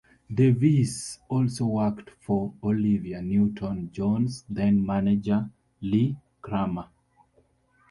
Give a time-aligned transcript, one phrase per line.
[0.33, 5.47] Davies also worked for Olivia Newton-John's then-manager,
[5.81, 6.87] Lee Kramer.